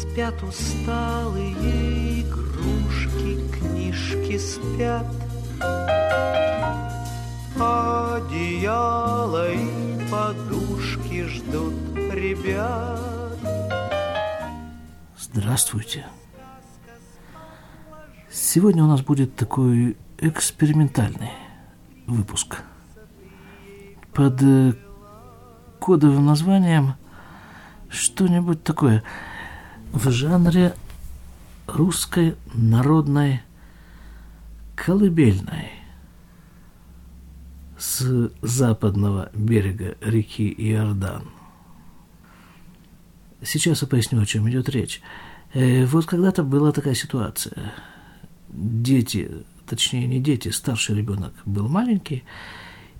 [0.00, 5.04] Спят усталые игрушки, книжки спят.
[7.54, 11.74] Одеяло и подушки ждут
[12.14, 13.36] ребят.
[15.18, 16.06] Здравствуйте.
[18.30, 21.32] Сегодня у нас будет такой экспериментальный
[22.06, 22.62] выпуск
[24.14, 24.72] под э,
[25.78, 26.94] кодовым названием
[27.90, 29.02] что-нибудь такое
[29.92, 30.74] в жанре
[31.66, 33.42] русской народной
[34.74, 35.70] колыбельной
[37.78, 41.24] с западного берега реки Иордан.
[43.42, 45.00] Сейчас я поясню, о чем идет речь.
[45.54, 47.72] Э, вот когда-то была такая ситуация.
[48.48, 49.30] Дети,
[49.66, 52.24] точнее не дети, старший ребенок был маленький,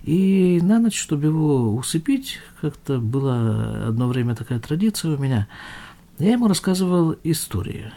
[0.03, 5.47] и на ночь, чтобы его усыпить, как-то была одно время такая традиция у меня,
[6.21, 7.91] я ему рассказывал истории.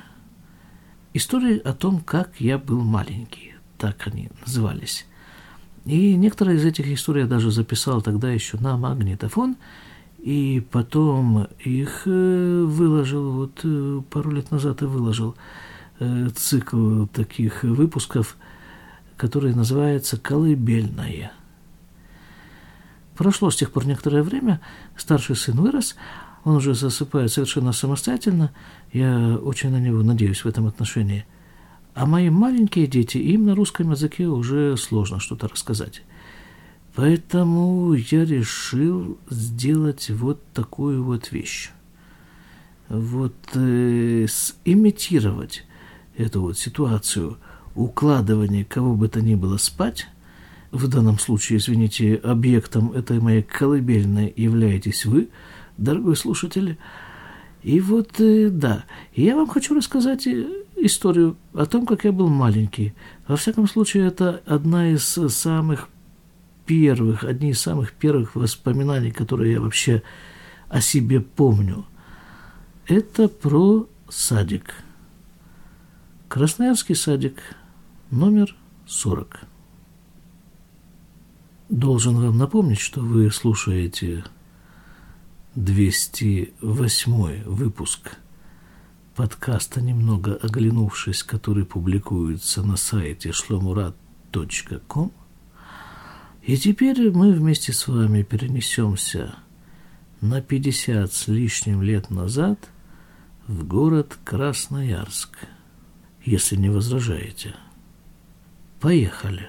[1.12, 5.06] Истории о том, как я был маленький, так они назывались.
[5.84, 9.56] И некоторые из этих историй я даже записал тогда еще на магнитофон,
[10.18, 15.36] и потом их э, выложил, вот э, пару лет назад и выложил
[16.00, 18.36] э, цикл таких выпусков,
[19.18, 21.32] который называется «Колыбельная».
[23.16, 24.60] Прошло с тех пор некоторое время,
[24.96, 25.94] старший сын вырос,
[26.44, 28.52] он уже засыпает совершенно самостоятельно,
[28.92, 31.24] я очень на него надеюсь в этом отношении.
[31.94, 36.02] А мои маленькие дети, им на русском языке уже сложно что-то рассказать.
[36.94, 41.70] Поэтому я решил сделать вот такую вот вещь.
[42.88, 44.26] Вот э,
[44.64, 45.64] имитировать
[46.16, 47.38] эту вот ситуацию
[47.74, 50.06] укладывания кого бы то ни было спать,
[50.70, 55.28] в данном случае, извините, объектом этой моей колыбельной являетесь вы,
[55.76, 56.78] дорогой слушатель.
[57.62, 62.28] И вот, э, да, я вам хочу рассказать э, историю о том, как я был
[62.28, 62.94] маленький.
[63.26, 65.88] Во всяком случае, это одна из самых
[66.66, 70.02] первых, одни из самых первых воспоминаний, которые я вообще
[70.68, 71.84] о себе помню.
[72.86, 74.74] Это про садик.
[76.28, 77.40] Красноярский садик,
[78.10, 78.54] номер
[78.86, 79.40] 40.
[81.70, 84.24] Должен вам напомнить, что вы слушаете
[85.54, 88.16] 208 выпуск
[89.14, 95.12] подкаста «Немного оглянувшись», который публикуется на сайте shlomurad.com.
[96.42, 99.36] И теперь мы вместе с вами перенесемся
[100.20, 102.58] на 50 с лишним лет назад
[103.46, 105.38] в город Красноярск,
[106.24, 107.54] если не возражаете.
[108.80, 109.48] Поехали.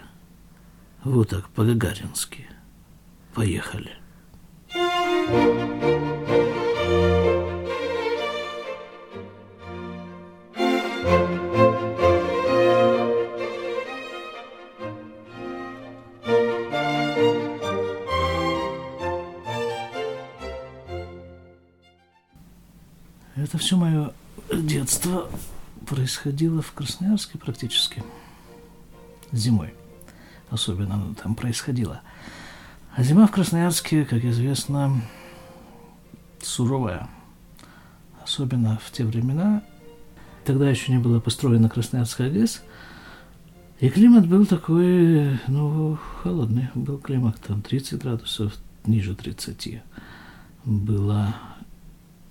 [1.03, 2.45] Вот так, по-гагарински.
[3.33, 4.04] Поехали.
[23.35, 24.11] Это все мое
[24.51, 25.29] детство
[25.85, 28.03] происходило в Красноярске практически
[29.31, 29.73] зимой
[30.49, 32.01] особенно там происходило.
[32.97, 35.01] А зима в Красноярске, как известно,
[36.41, 37.09] суровая.
[38.23, 39.63] Особенно в те времена.
[40.45, 42.63] Тогда еще не было построена Красноярская ГЭС.
[43.81, 46.69] И климат был такой, ну, холодный.
[46.73, 48.55] Был климат там 30 градусов,
[48.85, 49.81] ниже 30.
[50.63, 51.35] Было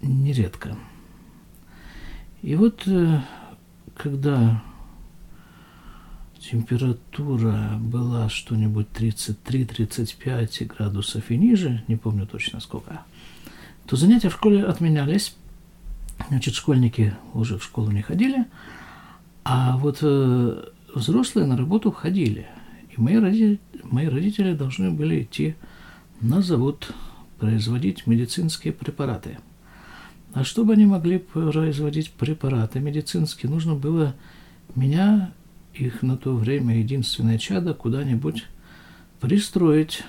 [0.00, 0.78] нередко.
[2.40, 3.20] И вот, э,
[3.94, 4.62] когда
[6.50, 13.02] температура была что-нибудь 33-35 градусов и ниже, не помню точно сколько,
[13.86, 15.36] то занятия в школе отменялись.
[16.28, 18.46] Значит, школьники уже в школу не ходили,
[19.44, 22.46] а вот э, взрослые на работу ходили.
[22.96, 25.56] И мои родители, мои родители должны были идти
[26.20, 26.92] на завод
[27.38, 29.38] производить медицинские препараты.
[30.34, 34.14] А чтобы они могли производить препараты медицинские, нужно было
[34.74, 35.32] меня
[35.74, 38.44] их на то время единственное чадо куда-нибудь
[39.20, 40.02] пристроить.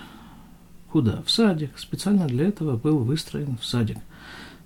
[0.92, 1.22] Куда?
[1.24, 1.78] В садик.
[1.78, 3.98] Специально для этого был выстроен в садик.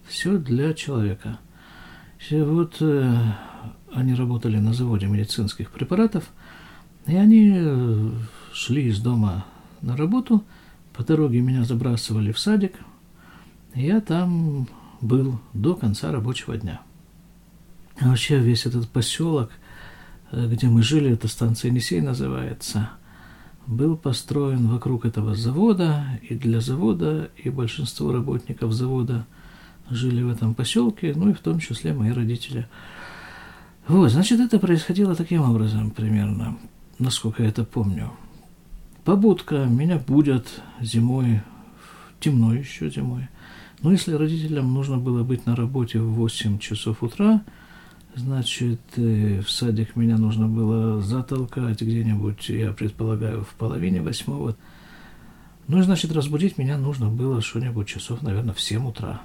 [0.08, 1.40] Все для человека.
[2.30, 3.18] И вот э,
[3.94, 6.30] они работали на заводе медицинских препаратов,
[7.08, 8.12] и они э,
[8.54, 9.46] шли из дома
[9.82, 10.44] на работу,
[10.94, 12.74] по дороге меня забрасывали в садик,
[13.74, 14.68] и я там
[15.00, 16.82] был до конца рабочего дня.
[18.02, 19.52] А вообще весь этот поселок–
[20.32, 22.90] где мы жили, это станция Енисей называется,
[23.66, 29.26] был построен вокруг этого завода, и для завода, и большинство работников завода
[29.90, 32.68] жили в этом поселке, ну и в том числе мои родители.
[33.88, 36.58] Вот, значит, это происходило таким образом примерно,
[37.00, 38.12] насколько я это помню.
[39.04, 41.42] Побудка, меня будят зимой,
[42.20, 43.28] темно еще зимой.
[43.82, 47.42] Но если родителям нужно было быть на работе в 8 часов утра,
[48.20, 54.56] значит, э, в садик меня нужно было затолкать где-нибудь, я предполагаю, в половине восьмого.
[55.68, 59.22] Ну и, значит, разбудить меня нужно было что-нибудь часов, наверное, в 7 утра.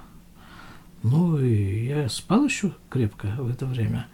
[1.03, 4.07] Ну и я спал еще крепко в это время.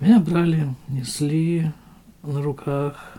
[0.00, 1.72] Меня брали, несли
[2.22, 3.18] на руках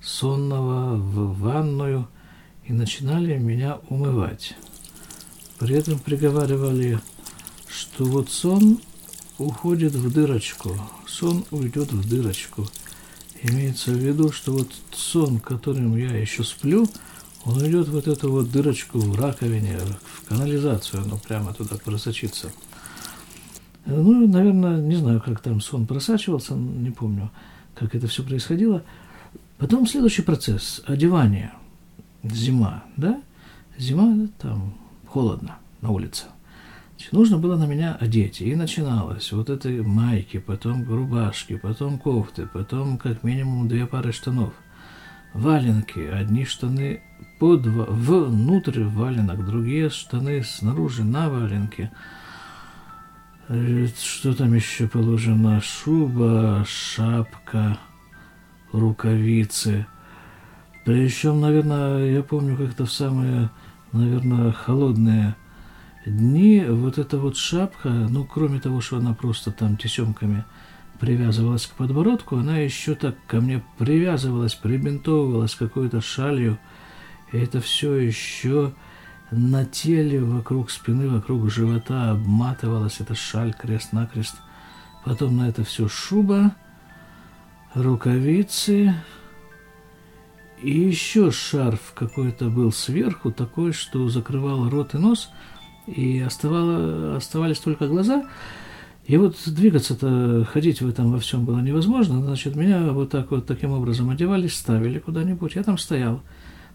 [0.00, 2.08] сонного в ванную
[2.64, 4.56] и начинали меня умывать.
[5.58, 7.00] При этом приговаривали,
[7.68, 8.78] что вот сон
[9.38, 12.66] уходит в дырочку, сон уйдет в дырочку.
[13.42, 16.86] Имеется в виду, что вот сон, которым я еще сплю,
[17.44, 22.50] он идет вот эту вот дырочку в раковине, в канализацию, оно прямо туда просочится.
[23.84, 27.30] Ну, наверное, не знаю, как там сон просачивался, не помню,
[27.74, 28.82] как это все происходило.
[29.58, 31.52] Потом следующий процесс– одевание.
[32.24, 33.22] Зима, да?
[33.78, 34.74] Зима, там
[35.06, 36.24] холодно на улице.
[37.12, 38.40] Нужно было на меня одеть.
[38.40, 44.52] И начиналось вот этой майки, потом рубашки, потом кофты, потом как минимум две пары штанов.
[45.34, 47.02] Валенки, одни штаны
[47.38, 51.92] под, внутрь валенок, другие штаны снаружи на валенке.
[53.48, 55.60] Э, что там еще положено?
[55.60, 57.78] Шуба, шапка,
[58.72, 59.86] рукавицы.
[60.84, 63.50] Причем, наверное, я помню, как-то в самые,
[63.92, 65.36] наверное, холодные
[66.06, 70.44] дни вот эта вот шапка, ну, кроме того, что она просто там тесемками
[71.00, 76.58] привязывалась к подбородку, она еще так ко мне привязывалась, прибинтовывалась какой-то шалью.
[77.32, 78.72] И это все еще
[79.30, 84.36] на теле, вокруг спины, вокруг живота обматывалась эта шаль крест-накрест.
[85.04, 86.54] Потом на это все шуба,
[87.74, 88.94] рукавицы,
[90.62, 95.30] и еще шарф какой-то был сверху, такой, что закрывал рот и нос,
[95.86, 98.24] и оставало, оставались только глаза.
[99.06, 102.20] И вот двигаться-то, ходить в этом во всем было невозможно.
[102.22, 105.54] Значит, меня вот так вот таким образом одевали, ставили куда-нибудь.
[105.54, 106.22] Я там стоял.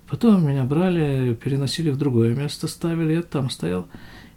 [0.10, 3.88] Потом меня брали, переносили в другое место, ставили, я там стоял.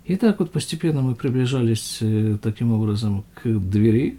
[0.04, 4.18] И так вот постепенно мы приближались э, таким образом к двери,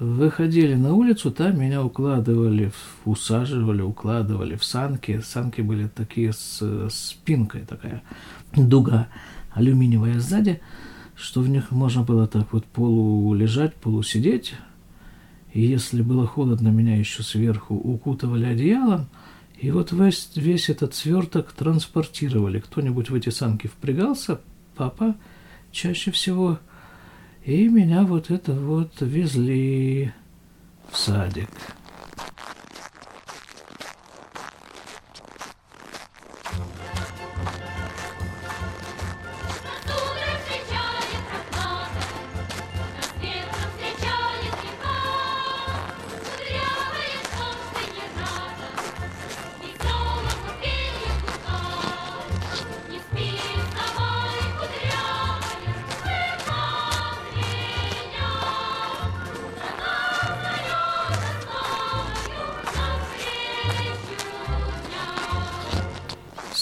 [0.00, 2.72] выходили на улицу, там меня укладывали,
[3.04, 5.20] усаживали, укладывали в санки.
[5.24, 8.02] Санки были такие с спинкой такая,
[8.56, 9.08] дуга
[9.58, 10.60] алюминиевая сзади,
[11.14, 14.54] что в них можно было так вот полулежать, полусидеть.
[15.52, 19.08] И если было холодно, меня еще сверху укутывали одеялом,
[19.58, 22.60] и вот весь, весь этот сверток транспортировали.
[22.60, 24.40] Кто-нибудь в эти санки впрягался,
[24.76, 25.16] папа
[25.72, 26.60] чаще всего,
[27.44, 30.12] и меня вот это вот везли
[30.90, 31.48] в садик.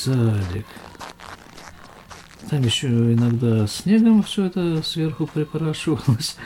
[0.07, 0.67] Садик.
[2.49, 6.37] Там еще иногда снегом все это сверху припорашивалось.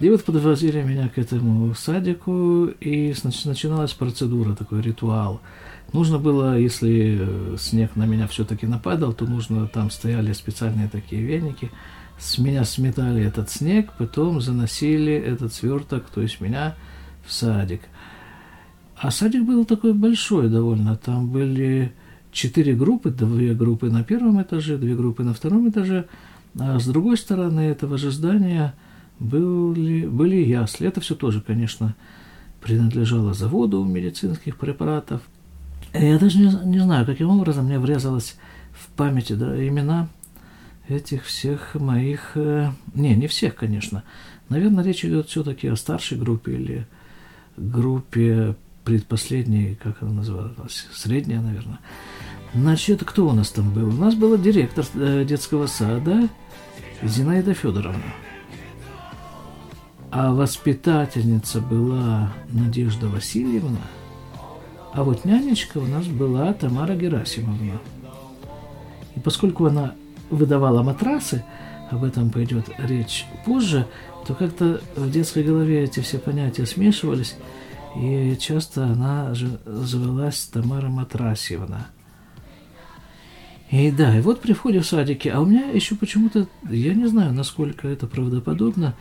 [0.00, 5.40] И вот подвозили меня к этому садику, и начиналась процедура, такой ритуал.
[5.92, 11.22] Нужно было, если э, снег на меня все-таки нападал, то нужно, там стояли специальные такие
[11.22, 11.70] веники,
[12.18, 16.74] с меня сметали этот снег, потом заносили этот сверток, то есть меня
[17.26, 17.82] в садик.
[18.96, 21.92] А садик был такой большой довольно, там были
[22.36, 26.06] четыре группы, две группы на первом этаже, две группы на втором этаже,
[26.58, 28.74] а с другой стороны этого же здания
[29.18, 30.86] были, были ясли.
[30.86, 31.96] Это все тоже, конечно,
[32.60, 35.22] принадлежало заводу медицинских препаратов.
[35.94, 38.36] Я даже не, не знаю, каким образом мне врезалось
[38.72, 40.08] в памяти да, имена
[40.88, 42.32] этих всех моих...
[42.34, 44.02] Э, не, не всех, конечно.
[44.50, 46.86] Наверное, речь идет все-таки о старшей группе или
[47.56, 51.80] группе предпоследней, как она называлась, средняя, наверное.
[52.56, 53.88] Значит, кто у нас там был?
[53.88, 56.26] У нас была директор э, детского сада
[57.02, 58.14] Зинаида Федоровна.
[60.10, 63.82] А воспитательница была Надежда Васильевна.
[64.94, 67.78] А вот нянечка у нас была Тамара Герасимовна.
[69.16, 69.92] И поскольку она
[70.30, 71.44] выдавала матрасы,
[71.90, 73.86] об этом пойдет речь позже,
[74.26, 77.36] то как-то в детской голове эти все понятия смешивались,
[77.94, 81.88] и часто она же звалась Тамара Матрасьевна.
[83.70, 87.06] И да, и вот при входе в садике, а у меня еще почему-то, я не
[87.06, 88.94] знаю, насколько это правдоподобно,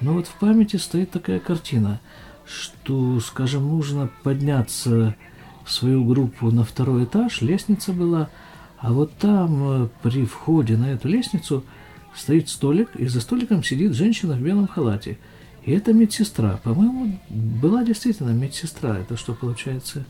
[0.00, 2.00] но вот в памяти стоит такая картина,
[2.46, 5.16] что, скажем, нужно подняться
[5.64, 8.30] в свою группу на второй этаж, лестница была,
[8.78, 11.64] а вот там э, при входе на эту лестницу
[12.14, 15.18] стоит столик, и за столиком сидит женщина в белом халате.
[15.64, 16.58] И это медсестра.
[16.64, 18.98] По-моему, была действительно медсестра.
[18.98, 20.04] Это что получается?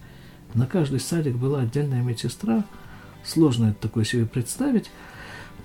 [0.55, 2.65] На каждый садик была отдельная медсестра.
[3.25, 4.91] Сложно это такое себе представить.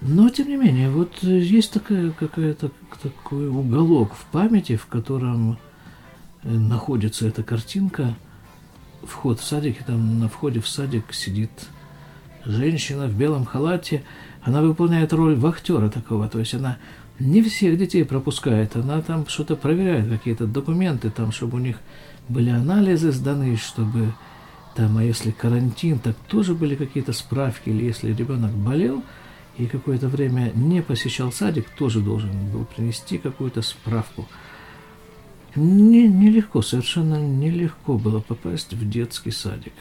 [0.01, 2.71] Но, тем не менее, вот есть такая какая-то
[3.01, 5.57] такой уголок в памяти, в котором
[6.43, 8.15] э, находится эта картинка.
[9.03, 11.51] Вход в садик, и там на входе в садик сидит
[12.47, 14.03] женщина в белом халате,
[14.41, 16.77] она выполняет роль вахтера такого, то есть она
[17.19, 21.77] не всех детей пропускает, она там что-то проверяет, какие-то документы, там, чтобы у них
[22.29, 24.13] были анализы сданы, чтобы
[24.77, 29.03] там, а если карантин, так тоже были какие-то справки, или если ребенок болел
[29.57, 34.27] и какое-то время не посещал садик, тоже должен был принести какую-то справку.
[35.55, 39.73] Не, нелегко, совершенно нелегко было попасть в детский садик.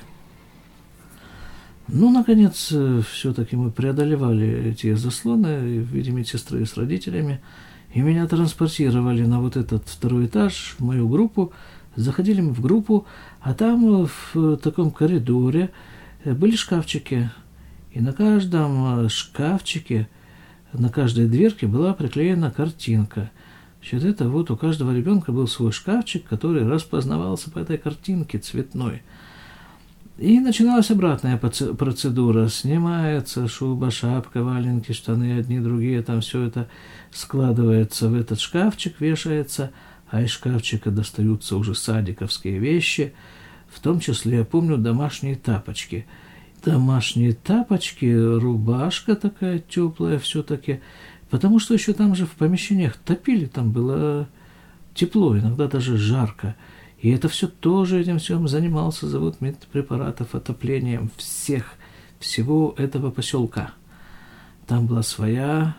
[1.88, 7.42] Ну, наконец, э, все-таки мы преодолевали эти заслоны в виде медсестры с родителями,
[7.92, 11.52] и меня транспортировали на вот этот второй этаж, в мою группу.
[11.96, 13.06] Заходили мы в группу,
[13.40, 15.70] а там в таком коридоре
[16.24, 17.30] э, были шкафчики.
[17.92, 20.08] И на каждом э, шкафчике,
[20.72, 23.30] на каждой дверке была приклеена картинка.
[23.80, 29.02] Значит, это вот у каждого ребенка был свой шкафчик, который распознавался по этой картинке цветной–
[30.18, 32.48] и начиналась обратная процедура.
[32.48, 36.02] Снимается шуба, шапка, валенки, штаны, одни, другие.
[36.02, 36.68] Там все это
[37.10, 39.72] складывается в этот шкафчик, вешается,
[40.10, 43.14] а из шкафчика достаются уже садиковские вещи,
[43.68, 46.06] в том числе, я помню, домашние тапочки.
[46.64, 50.80] Домашние тапочки, рубашка такая теплая все-таки,
[51.30, 54.28] потому что еще там же в помещениях топили, там было
[54.94, 56.56] тепло, иногда даже жарко.
[56.98, 61.74] И это все тоже этим всем занимался завод медпрепаратов, отоплением всех,
[62.18, 63.72] всего этого поселка.
[64.66, 65.76] Там была своя,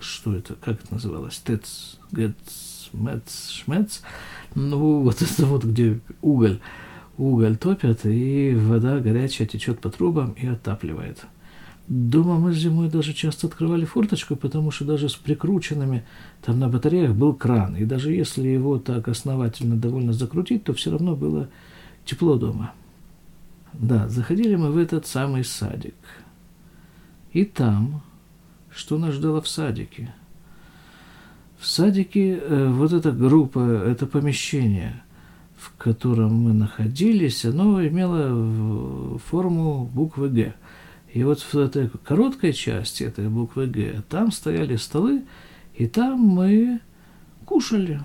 [0.00, 4.02] что это, как это называлось, ТЭЦ, ГЭЦ, МЭЦ, ШМЭЦ,
[4.54, 6.60] ну вот это вот, где уголь,
[7.16, 11.24] уголь топят, и вода горячая течет по трубам и отапливает.
[11.86, 16.04] Дома мы зимой даже часто открывали форточку, потому что даже с прикрученными,
[16.42, 17.76] там на батареях был кран.
[17.76, 21.50] И даже если его так основательно довольно закрутить, то все равно было
[22.06, 22.72] тепло дома.
[23.74, 25.94] Да, заходили мы в этот самый садик.
[27.32, 28.02] И там,
[28.74, 30.12] что нас ждало в садике?
[31.58, 35.02] В садике э, вот эта группа, это помещение,
[35.56, 40.54] в котором мы находились, оно имело форму буквы «Г».
[41.12, 45.22] И вот в этой короткой части этой буквы «Г» там стояли столы,
[45.76, 46.80] и там мы
[47.46, 48.00] кушали.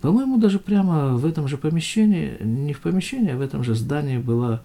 [0.00, 4.18] По-моему, даже прямо в этом же помещении, не в помещении, а в этом же здании
[4.18, 4.62] была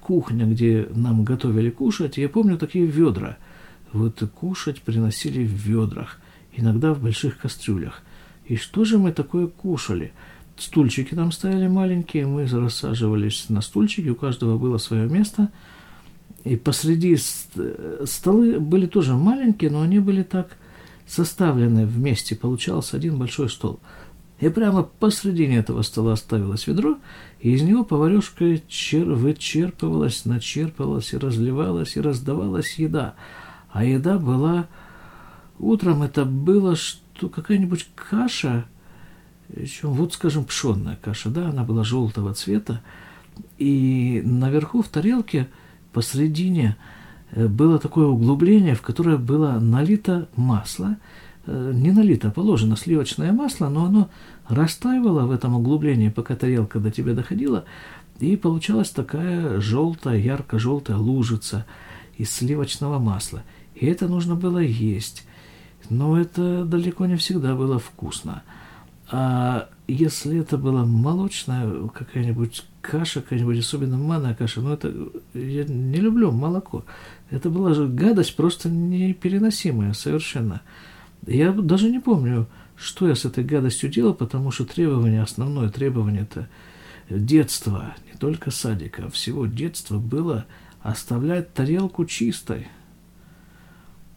[0.00, 2.18] кухня, где нам готовили кушать.
[2.18, 3.38] я помню такие ведра.
[3.92, 6.18] Вот кушать приносили в ведрах,
[6.52, 8.02] иногда в больших кастрюлях.
[8.46, 10.12] И что же мы такое кушали?
[10.56, 15.50] Стульчики там стояли маленькие, мы рассаживались на стульчики, у каждого было свое место–
[16.44, 20.56] и посреди столы были тоже маленькие, но они были так
[21.06, 22.34] составлены вместе.
[22.34, 23.80] Получался один большой стол.
[24.40, 26.96] И прямо посредине этого стола ставилось ведро,
[27.40, 29.04] и из него поварешка чер...
[29.12, 33.14] вычерпывалась, начерпывалась и разливалась, и раздавалась еда.
[33.72, 34.66] А еда была...
[35.58, 38.64] Утром это было что какая-нибудь каша,
[39.82, 42.80] вот, скажем, пшенная каша, да, она была желтого цвета,
[43.58, 45.48] и наверху в тарелке–
[45.92, 46.76] посредине
[47.30, 50.96] э, было такое углубление, в которое было налито масло,
[51.46, 54.10] э, не налито, а положено сливочное масло, но оно
[54.48, 57.64] растаивало в этом углублении, пока тарелка до тебя доходила,
[58.18, 61.66] и получалась такая желтая, ярко-желтая лужица
[62.16, 63.42] из сливочного масла.
[63.82, 65.26] И это нужно было есть.
[65.90, 68.44] Но это далеко не всегда было вкусно.
[69.10, 74.94] А если это была молочная какая-нибудь каша, какая-нибудь, особенно манная каша, но это
[75.34, 76.84] я не люблю молоко.
[77.30, 80.62] Это была же гадость просто непереносимая совершенно.
[81.26, 82.46] Я даже не помню,
[82.76, 86.48] что я с этой гадостью делал, потому что требование, основное требование это
[87.10, 90.46] детства, не только садика, а всего детства было
[90.82, 92.68] оставлять тарелку чистой.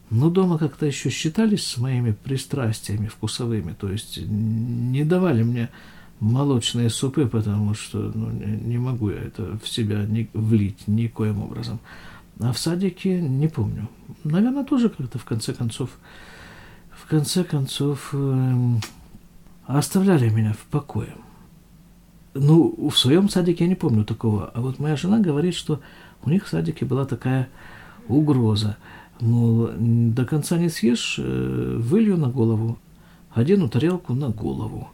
[0.10, 5.70] Но дома как-то еще считались с моими пристрастиями вкусовыми, то есть не давали мне
[6.20, 11.80] молочные супы, потому что ну, не могу я это в себя не, влить никоим образом.
[12.40, 13.90] А в садике не помню.
[14.24, 15.90] Наверное, тоже как-то в конце концов,
[16.92, 18.76] в конце концов э,
[19.66, 21.16] оставляли меня в покое.
[22.34, 24.52] Ну, в своем садике я не помню такого.
[24.54, 25.80] А вот моя жена говорит, что
[26.24, 27.48] у них в садике была такая
[28.08, 28.78] угроза.
[29.22, 32.78] Мол, до конца не съешь, э, вылью на голову,
[33.32, 34.90] одену тарелку на голову.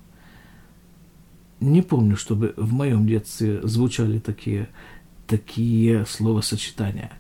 [1.60, 4.70] Не помню, чтобы в моем детстве звучали такие,
[5.28, 7.12] такие словосочетания.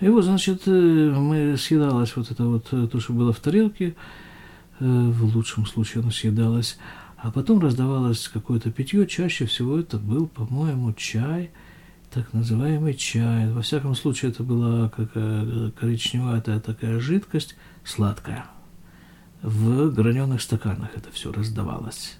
[0.00, 3.94] И вот, значит, э, мы съедалось вот это вот, э, то, что было в тарелке,
[4.78, 6.78] в лучшем случае оно съедалось,
[7.16, 11.50] а потом раздавалось какое-то питье, чаще всего это был, по-моему, чай–
[12.16, 13.52] так называемый чай.
[13.52, 18.46] Во всяком случае, это была какая коричневатая такая жидкость, сладкая.
[19.42, 22.16] В граненых стаканах это все раздавалось.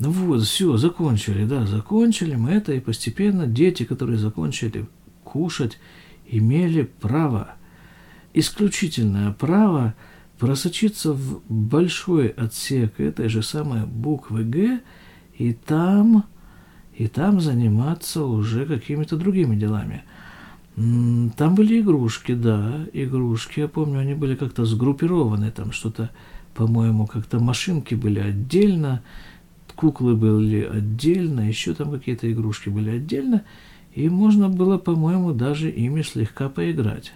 [0.00, 4.88] Ну вот, все, закончили, да, закончили мы это, и постепенно дети, которые закончили
[5.22, 5.78] кушать,
[6.26, 7.54] имели право,
[8.34, 9.94] исключительное право
[10.40, 14.80] просочиться в большой отсек этой же самой буквы «Г»,
[15.38, 16.24] и там
[17.02, 20.04] и там заниматься уже какими-то другими делами.
[20.76, 26.10] Там были игрушки, да, игрушки, я помню, они были как-то сгруппированы, там что-то,
[26.54, 29.02] по-моему, как-то машинки были отдельно,
[29.74, 33.42] куклы были отдельно, еще там какие-то игрушки были отдельно,
[33.94, 37.12] и можно было, по-моему, даже ими слегка поиграть.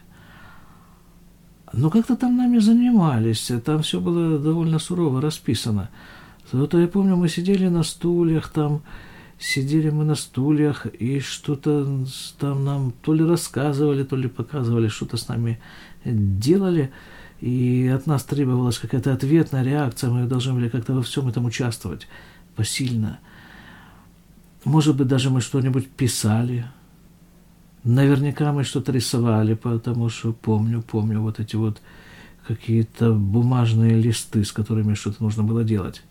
[1.73, 5.91] Но как-то там нами занимались, там все было довольно сурово расписано.
[6.51, 8.83] Зато я помню, мы сидели на стульях там,
[9.39, 12.07] сидели мы на стульях и что-то
[12.39, 15.61] там нам то ли рассказывали, то ли показывали, что-то с нами
[16.05, 16.93] делали,
[17.41, 22.09] и от нас требовалась какая-то ответная реакция, мы должны были как-то во всем этом участвовать
[22.55, 23.19] посильно.
[24.65, 26.67] Может быть, даже мы что-нибудь писали.
[27.85, 31.81] Наверняка мы что-то рисовали, потому что помню, помню вот эти вот
[32.49, 36.03] какие-то бумажные листы, с которыми что-то нужно было делать.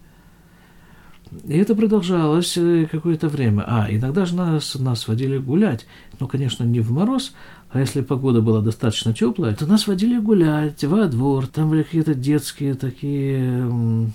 [1.45, 3.63] И это продолжалось э, какое-то время.
[3.67, 5.85] А, иногда же нас, нас водили гулять.
[6.19, 7.33] Ну, конечно, не в мороз,
[7.69, 11.47] а если погода была достаточно теплая, то нас водили гулять во двор.
[11.47, 14.11] Там были какие-то детские такие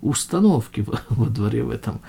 [0.00, 2.00] установки во дворе в этом.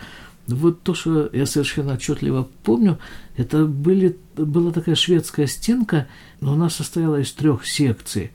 [0.47, 2.99] Вот то, что я совершенно отчетливо помню,
[3.37, 6.07] это были, была такая шведская стенка,
[6.41, 8.31] но она состояла из трех секций.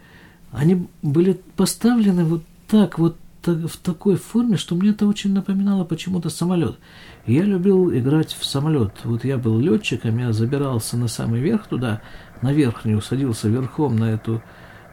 [0.51, 6.31] Они были поставлены вот так вот в такой форме, что мне это очень напоминало почему-то
[6.31, 6.79] самолет.
[7.27, 8.92] Я любил играть в самолет.
[9.05, 12.03] Вот я был летчиком, я забирался на самый верх туда,
[12.42, 14.42] на верхнюю, садился верхом на эту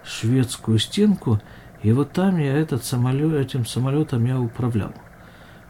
[0.04, 1.42] шведскую стенку,
[1.82, 4.94] и вот там я этот самолет, этим самолетом я управлял.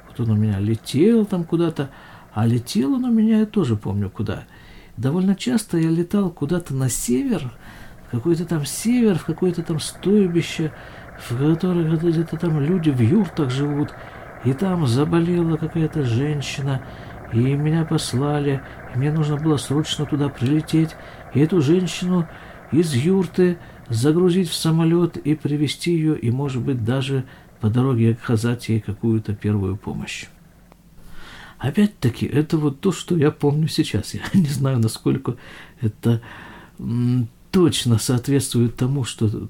[0.07, 1.89] Вот он у меня летел там куда-то,
[2.33, 4.43] а летел он у меня, я тоже помню куда.
[4.97, 7.51] Довольно часто я летал куда-то на север,
[8.07, 10.71] в какой-то там север, в какое-то там стойбище,
[11.19, 13.93] в которых где-то там люди в юртах живут,
[14.43, 16.81] и там заболела какая-то женщина,
[17.33, 18.61] и меня послали,
[18.93, 20.95] и мне нужно было срочно туда прилететь,
[21.33, 22.27] и эту женщину
[22.71, 23.57] из юрты
[23.89, 27.25] загрузить в самолет и привезти ее, и, может быть, даже
[27.59, 30.25] по дороге оказать ей какую-то первую помощь.
[31.57, 34.13] Опять-таки, это вот то, что я помню сейчас.
[34.13, 35.35] Я не знаю, насколько
[35.81, 36.21] это
[37.51, 39.47] точно соответствует тому, что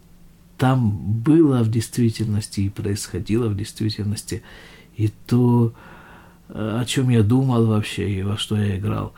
[0.58, 0.92] там
[1.22, 4.44] было в действительности и происходило в действительности,
[4.96, 5.74] и то,
[6.50, 9.14] э, о чем я думал вообще и во что я играл.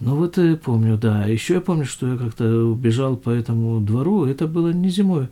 [0.00, 1.26] Ну вот я помню, да.
[1.26, 4.24] Еще я помню, что я как-то убежал по этому двору.
[4.24, 5.28] Это было не зимой,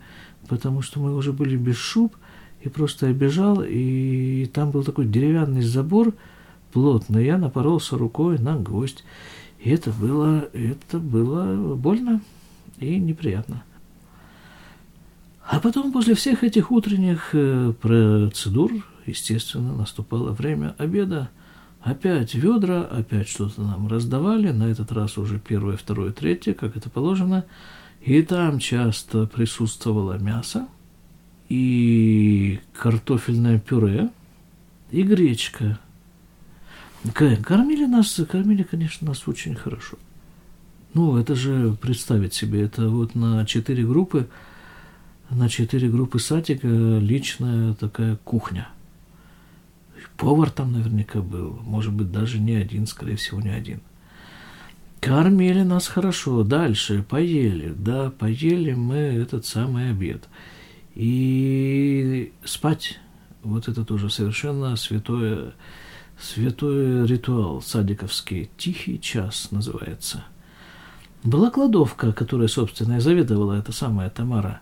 [0.49, 2.17] потому что мы уже были без шуб,
[2.63, 6.15] и просто я бежал, и там был такой деревянный забор
[6.73, 7.25] плотный.
[7.25, 9.05] Я напоролся рукой на гвоздь.
[9.59, 12.21] И это было, это было больно
[12.79, 13.63] и неприятно.
[15.51, 18.71] А потом, после всех этих утренних э, процедур,
[19.05, 21.29] естественно, наступало время обеда.
[21.81, 26.89] Опять ведра, опять что-то нам раздавали, на этот раз уже первое, второе, третье, как это
[26.89, 27.47] положено.
[28.01, 30.69] И там часто присутствовало мясо,
[31.49, 34.11] и картофельное пюре,
[34.93, 35.81] и гречка.
[37.13, 39.99] Кормили нас, кормили, конечно, нас очень хорошо.
[40.95, 44.29] Ну, это же представить себе, это вот на четыре группы–
[45.31, 48.69] на четыре группы сатика личная такая кухня.
[50.17, 53.81] Повар там наверняка был, может быть, даже не один, скорее всего, не один.
[55.01, 60.29] Кормили нас хорошо, дальше поели, да, поели мы этот самый обед.
[60.95, 62.99] И спать,
[63.43, 65.53] вот это тоже совершенно святое,
[66.21, 70.25] святой ритуал садиковский, тихий час называется.
[71.23, 74.61] Была кладовка, которая, собственно, и заведовала эта самая Тамара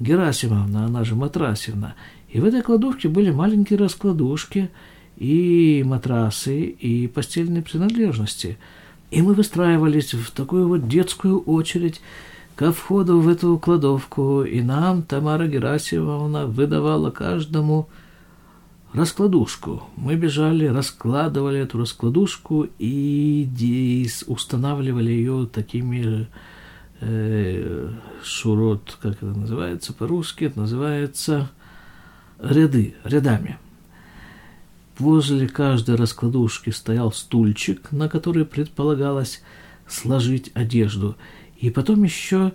[0.00, 1.94] Герасимовна, она же Матрасевна.
[2.28, 4.70] И в этой кладовке были маленькие раскладушки,
[5.16, 8.58] и матрасы, и постельные принадлежности–
[9.14, 12.00] и мы выстраивались в такую вот детскую очередь
[12.56, 17.88] ко входу в эту кладовку, и нам Тамара Герасимовна выдавала каждому
[18.92, 19.84] раскладушку.
[19.96, 26.26] Мы бежали, раскладывали эту раскладушку и устанавливали ее такими
[27.00, 27.90] э,
[28.22, 31.50] шурот, как это называется по-русски, это называется
[32.38, 33.58] ряды, рядами.
[34.98, 39.42] Возле каждой раскладушки стоял стульчик, на который предполагалось
[39.88, 41.16] сложить одежду.
[41.58, 42.52] И потом еще,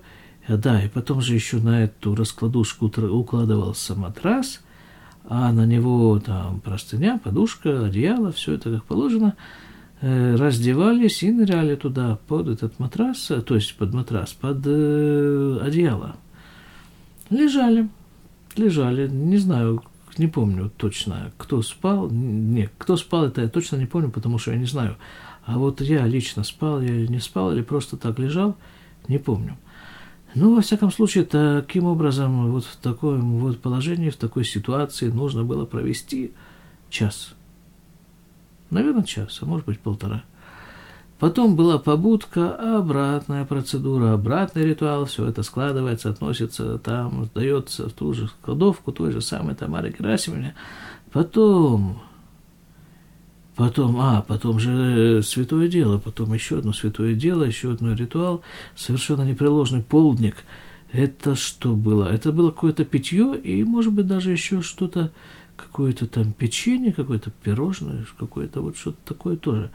[0.48, 4.62] э, да, и потом же еще на эту раскладушку укладывался матрас,
[5.26, 9.36] а на него там простыня, подушка, одеяло, все это как положено.
[10.02, 16.16] Э, раздевались и ныряли туда под этот матрас, э, то есть под матрас, под одеяло.
[17.30, 17.90] Лежали,
[18.56, 19.84] лежали, не знаю,
[20.18, 22.10] не помню точно, кто спал.
[22.10, 24.96] Нет, кто спал, это я точно не помню, потому что я не знаю.
[25.46, 28.56] А вот я лично спал, я не спал, или просто так лежал,
[29.08, 29.58] не помню.
[30.36, 35.44] Ну, во всяком случае, таким образом, вот в таком вот положении, в такой ситуации нужно
[35.44, 36.32] было провести
[36.90, 37.34] час.
[38.70, 40.24] Наверное, час, а может быть полтора.
[41.20, 48.14] Потом была побудка, обратная процедура, обратный ритуал, все это складывается, относится там, сдается в ту
[48.14, 50.56] же кладовку той же самой Тамары Герасимовне.
[51.12, 52.02] Потом,
[53.58, 58.42] потом, а, потом же святое дело, потом еще одно святое дело, еще одно ритуал,
[58.78, 60.38] совершенно непреложный полдник.
[60.94, 62.06] Это что было?
[62.06, 65.12] Это было какое-то питье и, может быть, даже еще что-то,
[65.64, 69.72] какое-то там печенье, какое-то пирожное, какое-то вот что-то такое тоже.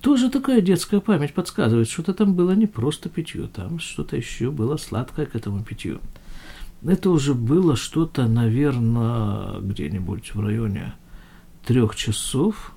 [0.00, 4.76] Тоже такая детская память подсказывает, что-то там было не просто питье, там что-то еще было
[4.76, 6.00] сладкое к этому питью.
[6.84, 10.92] Это уже было что-то, наверное, где-нибудь в районе
[11.64, 12.74] трех часов,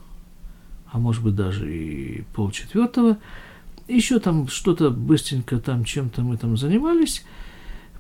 [0.90, 3.18] а может быть даже и полчетвертого.
[3.90, 7.26] Еще там что-то быстренько там чем-то мы там занимались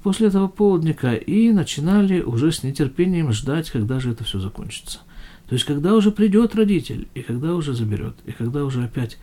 [0.03, 4.99] после этого полдника и начинали уже с нетерпением ждать, когда же это все закончится.
[5.47, 9.17] То есть, когда уже придет родитель, и когда уже заберет, и когда уже опять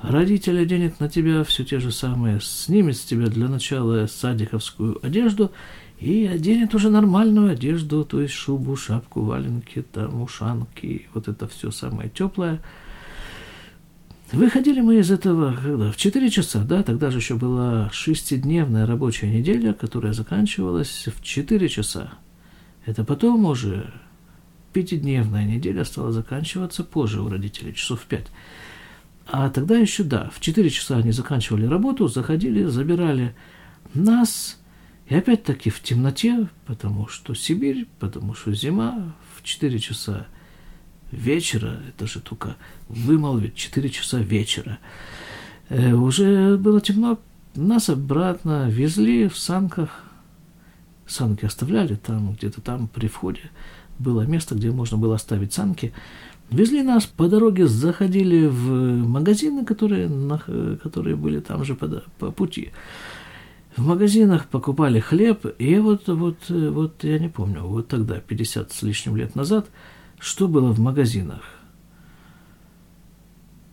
[0.00, 5.52] родитель оденет на тебя все те же самые, снимет с тебя для начала садиковскую одежду
[6.00, 11.70] и оденет уже нормальную одежду, то есть шубу, шапку, валенки, там, ушанки, вот это все
[11.70, 12.60] самое теплое.
[14.32, 15.92] Выходили мы из этого когда?
[15.92, 21.68] В 4 часа, да, тогда же еще была шестидневная рабочая неделя, которая заканчивалась в 4
[21.68, 22.14] часа.
[22.86, 23.92] Это потом уже
[24.72, 28.26] пятидневная неделя стала заканчиваться позже у родителей, часов в пять.
[29.26, 33.34] А тогда еще, да, в четыре часа они заканчивали работу, заходили, забирали
[33.94, 34.58] нас,
[35.08, 40.26] и опять-таки в темноте, потому что Сибирь, потому что зима, в четыре часа
[41.12, 42.56] вечера, это же только
[42.88, 44.78] вымолвить, четыре часа вечера,
[45.68, 47.18] э, уже было темно,
[47.54, 50.04] нас обратно везли в санках,
[51.06, 53.50] санки оставляли там, где-то там при входе,
[53.98, 55.92] было место, где можно было оставить санки.
[56.50, 60.08] Везли нас по дороге, заходили в магазины, которые,
[60.82, 62.72] которые были там же по, по пути.
[63.76, 68.82] В магазинах покупали хлеб, и вот, вот, вот я не помню, вот тогда, 50 с
[68.82, 69.66] лишним лет назад,
[70.22, 71.42] что было в магазинах.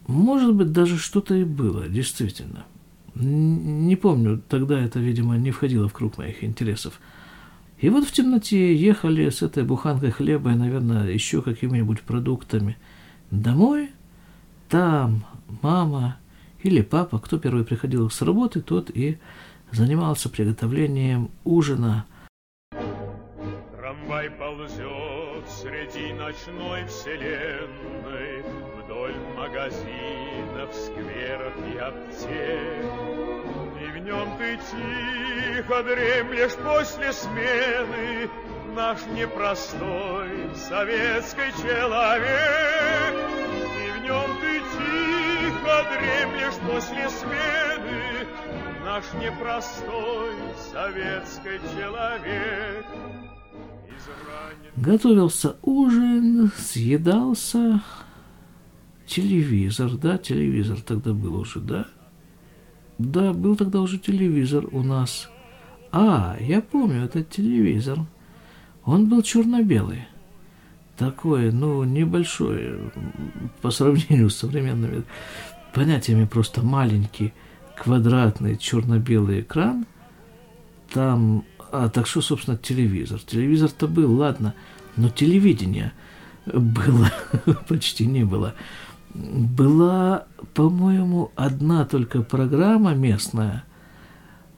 [0.08, 2.66] Может быть, даже что-то и было, действительно.
[3.14, 7.00] Не помню, тогда это, видимо, не входило в круг моих интересов.
[7.78, 12.78] И вот в темноте ехали с этой буханкой хлеба и, наверное, еще какими-нибудь продуктами
[13.30, 13.92] домой.
[14.70, 15.26] Там
[15.62, 16.18] мама
[16.64, 19.20] или папа, кто первый приходил с работы, тот и
[19.72, 22.06] занимался приготовлением ужина.
[23.78, 24.99] Трамвай ползет
[25.62, 28.44] среди ночной вселенной
[28.84, 33.30] Вдоль магазинов, скверов и аптек
[34.00, 38.30] в нем ты тихо дремлешь после смены,
[38.76, 43.16] Наш непростой советский человек.
[43.78, 48.28] И в нем ты тихо дремлешь после смены,
[48.86, 50.36] Наш непростой
[50.72, 52.86] советский человек.
[54.76, 57.84] Готовился ужин, съедался
[59.06, 61.88] телевизор, да, телевизор тогда был уже, да?
[62.98, 65.30] Да, был тогда уже телевизор у нас.
[65.92, 68.00] А, я помню этот телевизор.
[68.84, 70.06] Он был черно-белый.
[70.98, 72.92] Такой, ну, небольшой
[73.62, 75.04] по сравнению с современными
[75.74, 77.34] понятиями, просто маленький
[77.76, 79.86] квадратный черно-белый экран.
[80.92, 83.20] Там, а так что, собственно, телевизор.
[83.20, 84.54] Телевизор-то был, ладно,
[84.96, 85.94] но телевидение
[86.46, 87.12] было
[87.68, 88.56] почти не было
[89.14, 93.64] была, по-моему, одна только программа местная,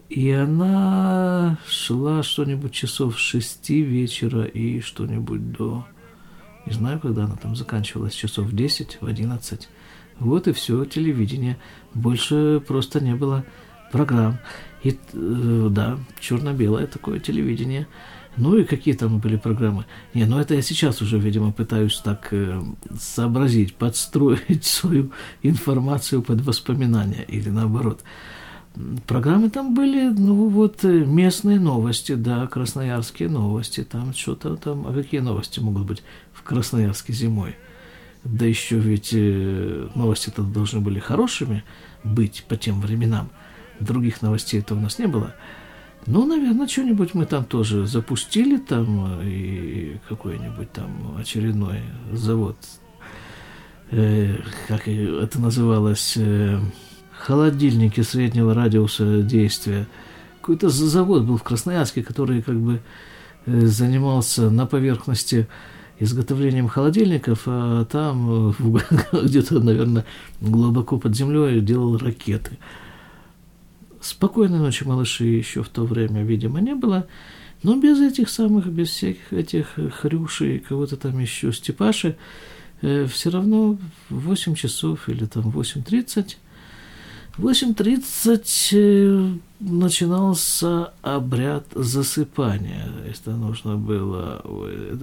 [0.09, 5.85] и она шла что-нибудь часов шести вечера и что-нибудь до...
[6.65, 9.69] Не знаю, когда она там заканчивалась, часов в 10, в 11.
[10.19, 11.57] Вот и все, телевидение.
[11.93, 13.45] Больше просто не было
[13.91, 14.37] программ.
[14.83, 17.87] И, э, да, черно-белое такое телевидение–
[18.37, 19.85] ну и какие там были программы.
[20.13, 22.61] Не, ну это я сейчас уже, видимо, пытаюсь так э,
[22.97, 25.11] сообразить, подстроить свою
[25.43, 28.01] информацию под воспоминания или наоборот.
[29.05, 34.93] Программы там были, ну вот э, местные новости, да, красноярские новости, там что-то там, а
[34.93, 37.57] какие новости могут быть в Красноярске зимой?
[38.23, 41.65] Да еще ведь э, новости-то должны были хорошими
[42.05, 43.29] быть по тем временам.
[43.81, 45.35] Других новостей-то у нас не было.
[46.05, 52.57] Ну, наверное, что-нибудь мы там тоже запустили, там э, и какой-нибудь там очередной завод,
[53.91, 56.59] э, как это называлось, э,
[57.11, 59.87] холодильники среднего радиуса действия.
[60.39, 62.81] Какой-то завод был в Красноярске, который как бы
[63.45, 65.47] э, занимался на поверхности
[65.99, 68.53] изготовлением холодильников, а там э,
[69.23, 70.05] где-то, наверное,
[70.39, 72.57] глубоко под землей делал ракеты.
[74.01, 77.07] Спокойной ночи, малыши, еще в то время, видимо, не было.
[77.63, 82.15] Но без этих самых, без всяких этих хрюшей, кого-то там еще, Степаши,
[82.81, 83.77] э, все равно
[84.09, 86.37] 8 часов или там 8.30,
[87.37, 92.91] 8.30 э, начинался обряд засыпания.
[93.07, 94.43] Это нужно было,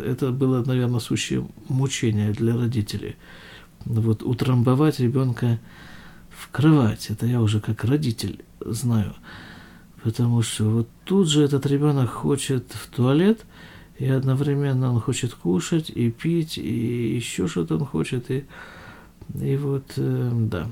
[0.04, 3.14] это было, наверное, сущее мучение для родителей.
[3.84, 5.60] Вот утрамбовать ребенка
[6.38, 7.10] в кровать.
[7.10, 9.14] Это я уже как родитель знаю.
[10.02, 13.44] Потому что вот тут же этот ребенок хочет в туалет,
[13.98, 18.44] и одновременно он хочет кушать и пить, и еще что-то он хочет, и,
[19.34, 20.70] и вот, э, да.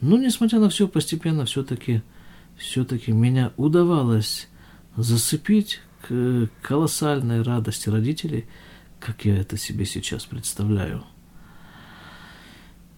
[0.00, 2.02] Но, несмотря на все, постепенно все-таки
[2.56, 4.48] все-таки меня удавалось
[4.96, 8.46] засыпить к колоссальной радости родителей,
[9.00, 11.04] как я это себе сейчас представляю.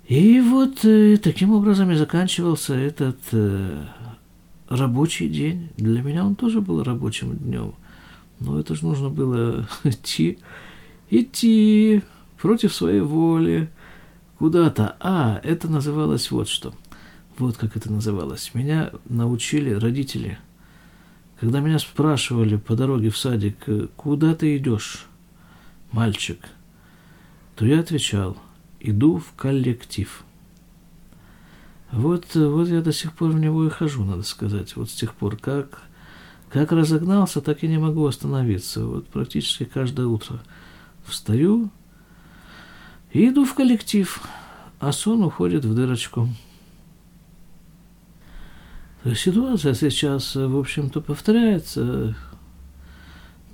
[0.06, 3.84] И вот э, таким образом и заканчивался этот э,
[4.68, 5.70] рабочий день.
[5.78, 7.74] Для меня он тоже был рабочим днем.
[8.38, 10.38] Но это же нужно было идти,
[11.08, 12.02] идти
[12.38, 13.70] против своей воли
[14.38, 14.96] куда-то.
[15.00, 16.74] А, это называлось вот что.
[17.38, 18.50] Вот как это называлось.
[18.52, 20.38] Меня научили родители.
[21.40, 25.06] Когда меня спрашивали по дороге в садик, «Э, куда ты идешь,
[25.92, 26.40] мальчик,
[27.56, 28.36] то я отвечал–
[28.84, 30.24] иду в коллектив.
[31.90, 34.76] Вот, вот я до сих пор в него и хожу, надо сказать.
[34.76, 35.82] Вот с тех пор, как,
[36.50, 38.84] как разогнался, так и не могу остановиться.
[38.84, 40.40] Вот практически каждое утро
[41.04, 41.70] встаю
[43.12, 44.20] и иду в коллектив,
[44.80, 46.28] а сон уходит в дырочку.
[49.14, 52.16] Ситуация сейчас, в общем-то, повторяется.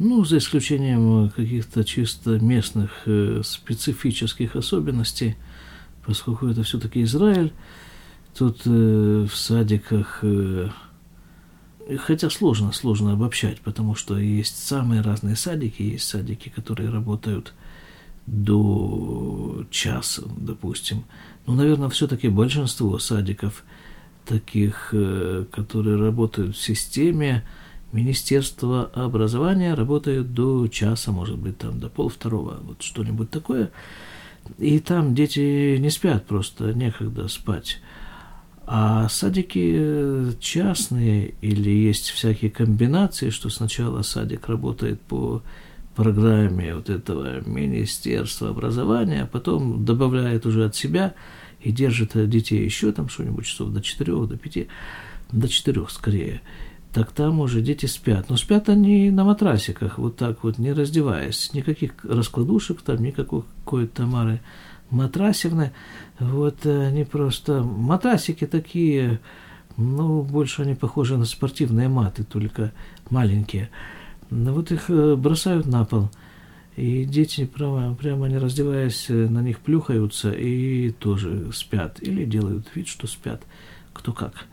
[0.03, 5.37] Ну, за исключением э, каких-то чисто местных э, специфических особенностей,
[6.07, 7.53] поскольку это все-таки Израиль,
[8.35, 10.71] тут э, в садиках, э,
[11.99, 17.53] хотя сложно, сложно обобщать, потому что есть самые разные садики, есть садики, которые работают
[18.27, 21.05] до часа, допустим.
[21.47, 23.65] Ну, наверное, все-таки большинство садиков
[24.25, 27.45] таких, э, которые работают в системе,
[27.93, 33.71] Министерство образования работает до часа, может быть, там до полвторого, вот что-нибудь такое.
[34.59, 37.81] И там дети не спят, просто некогда спать.
[38.67, 45.43] А садики э, частные или есть всякие комбинации, что сначала садик работает по
[45.97, 51.15] программе вот этого Министерства образования, а потом добавляет уже от себя
[51.61, 54.69] и держит детей еще там что-нибудь часов до четырех, до пяти,
[55.33, 56.41] до четырех скорее
[56.93, 58.29] так там уже дети спят.
[58.29, 61.53] Но спят они на матрасиках, вот так вот, не раздеваясь.
[61.55, 64.41] Никаких раскладушек там, никакой Тамары
[64.91, 65.73] Матрасевны.
[66.19, 67.63] Вот они просто...
[67.63, 69.21] Матрасики такие,
[69.77, 72.73] ну, больше они похожи на спортивные маты, только
[73.09, 73.71] маленькие.
[74.31, 76.11] Ну, вот их э, бросают на пол.
[76.77, 82.03] И дети, прямо, прямо не раздеваясь, э, на них плюхаются и тоже спят.
[82.03, 83.43] Или делают вид, что спят.
[83.93, 84.47] Кто как.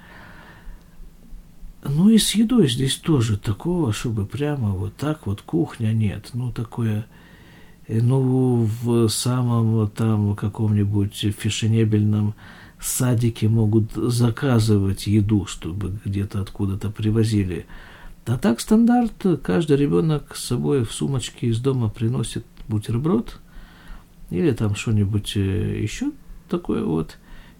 [1.84, 6.32] Ну и с едой здесь тоже такого, чтобы прямо вот так вот кухня нет.
[6.34, 7.06] Ну такое,
[7.88, 12.34] э, ну в самом там каком-нибудь фешенебельном
[12.80, 17.66] садике могут заказывать еду, чтобы где-то откуда-то привозили.
[18.26, 23.40] А так стандарт, каждый ребенок с собой в сумочке из дома приносит бутерброд
[24.30, 26.12] или там что-нибудь э, еще
[26.50, 27.18] такое вот.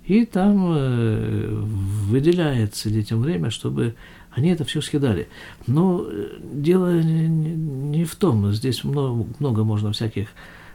[0.08, 3.96] И там э, выделяется детям время, чтобы
[4.32, 5.28] они это все съедали.
[5.68, 10.30] Но э, дело не, не в том, здесь много, много можно всяких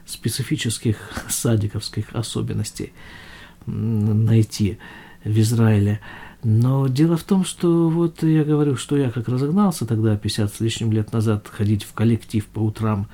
[0.04, 0.96] специфических
[1.28, 2.92] садиковских особенностей
[3.64, 4.78] найти
[5.24, 6.00] в Израиле.
[6.44, 10.60] Но дело в том, что вот я говорю, что я как разогнался тогда, 50 с
[10.60, 13.08] лишним лет назад, ходить в коллектив по утрам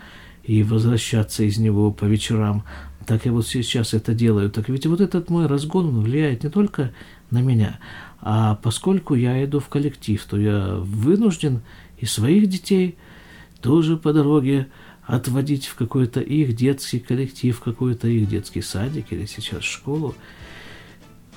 [0.49, 2.65] и возвращаться из него по вечерам,
[3.07, 4.51] так я вот сейчас это делаю.
[4.51, 6.93] Так ведь вот этот мой разгон влияет не только
[7.31, 7.79] на меня,
[8.23, 11.61] а поскольку я иду в коллектив, то я вынужден
[11.99, 12.97] и своих детей
[13.61, 14.69] тоже по дороге
[15.03, 20.15] отводить в какой-то их детский коллектив, в какой-то их детский садик или сейчас школу.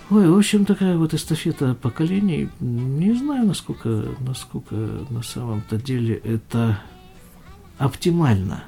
[0.10, 2.48] Ой, в общем, такая вот эстафета поколений.
[2.62, 4.76] Не знаю, насколько, насколько
[5.10, 6.80] на самом-то деле это
[7.78, 8.64] оптимально.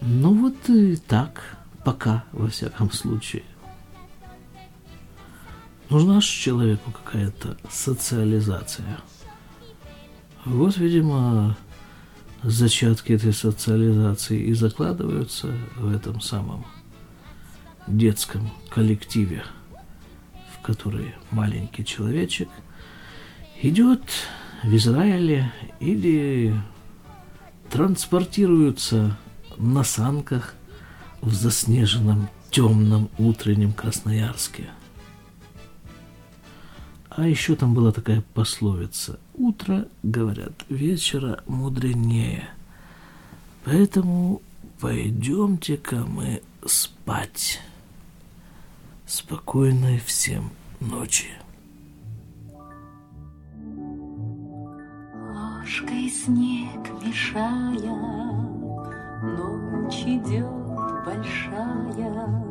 [0.00, 3.42] Ну вот и так, пока, во всяком случае.
[5.90, 8.98] Нужна же человеку какая-то социализация.
[10.44, 11.56] Вот, видимо,
[12.42, 16.66] зачатки этой социализации и закладываются в этом самом
[17.86, 19.44] детском коллективе–
[20.68, 22.50] который маленький человечек
[23.62, 24.02] идет
[24.62, 26.54] в Израиле или
[27.70, 29.16] транспортируется
[29.58, 30.54] на санках
[31.20, 34.68] в заснеженном темном утреннем Красноярске.
[37.10, 42.48] А еще там была такая пословица «Утро, говорят, вечера мудренее».
[43.64, 44.40] Поэтому
[44.80, 47.60] пойдемте-ка мы спать.
[49.06, 51.28] Спокойной всем ночи.
[55.34, 58.67] Ложкой снег мешая,
[59.22, 60.46] Ночь идет
[61.04, 62.44] большая.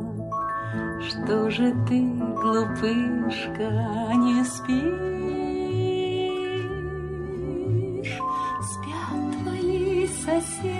[1.00, 2.00] Что же ты,
[2.42, 3.70] глупышка,
[4.16, 5.38] не спишь?
[8.60, 10.77] Спят твои соседи,